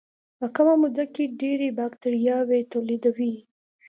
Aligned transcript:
په 0.39 0.45
کمه 0.55 0.75
موده 0.81 1.05
کې 1.13 1.23
ډېرې 1.41 1.67
باکتریاوې 1.79 2.61
تولیدوي. 2.73 3.33